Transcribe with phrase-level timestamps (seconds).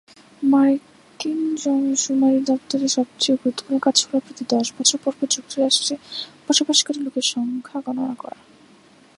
[0.43, 5.95] মার্কিন জনশুমারি দপ্তরের সবচেয়ে গুরুত্বপূর্ণ কাজ হল প্রতি দশ বছর পর পর যুক্তরাষ্ট্রে
[6.45, 8.37] বসবাসকারী লোকের সংখ্যা গণনা করা।